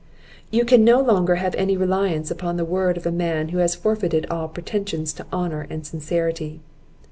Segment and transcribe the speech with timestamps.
[0.49, 3.75] "You can no longer have any reliance upon the word of a man who has
[3.75, 6.59] forfeited all pretensions to honour and sincerity.